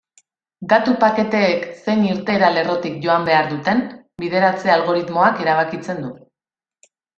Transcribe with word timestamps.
Datu-paketeek 0.69 1.65
zein 1.81 2.01
irteera-lerrotik 2.13 2.97
joan 3.05 3.29
behar 3.29 3.51
duten, 3.53 3.85
bideratze-algoritmoak 4.25 5.47
erabakitzen 5.47 6.05
du. 6.07 6.13